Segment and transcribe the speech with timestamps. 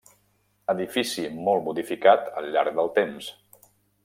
[0.73, 3.31] Edifici molt modificat al llarg del temps.